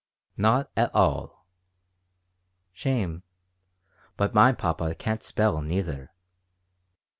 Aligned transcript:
"Not 0.35 0.71
at 0.75 0.89
all!" 0.95 1.45
"Shame! 2.73 3.21
But 4.17 4.33
my 4.33 4.51
papa 4.51 4.95
can't 4.95 5.21
spell, 5.21 5.61
neither." 5.61 6.09